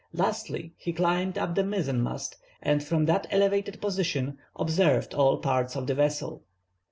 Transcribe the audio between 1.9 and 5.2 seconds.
mast, and from that elevated position observed